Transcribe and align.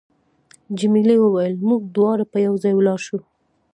جميلې 0.79 1.17
وويل: 1.19 1.53
موږ 1.67 1.81
دواړه 1.95 2.25
به 2.31 2.37
یو 2.47 2.53
ځای 2.63 2.73
ولاړ 2.75 2.99
شو. 3.07 3.19